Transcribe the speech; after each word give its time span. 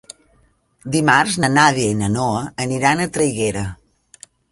Dimarts 0.95 1.35
na 1.43 1.49
Nàdia 1.57 1.91
i 1.95 1.97
na 1.99 2.09
Noa 2.13 2.39
aniran 2.65 3.05
a 3.05 3.07
Traiguera. 3.19 3.67